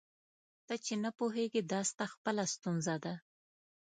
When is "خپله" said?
2.13-2.43